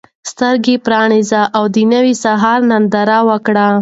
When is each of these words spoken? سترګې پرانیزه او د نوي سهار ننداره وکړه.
سترګې 0.31 0.75
پرانیزه 0.85 1.41
او 1.57 1.63
د 1.75 1.77
نوي 1.93 2.13
سهار 2.23 2.59
ننداره 2.71 3.19
وکړه. 3.29 3.67